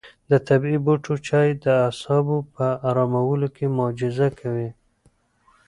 د 0.29 0.31
طبیعي 0.47 0.79
بوټو 0.85 1.13
چای 1.27 1.49
د 1.63 1.65
اعصابو 1.85 2.37
په 2.53 2.65
ارامولو 2.89 3.47
کې 3.55 3.65
معجزه 3.77 4.27
کوي. 4.39 4.69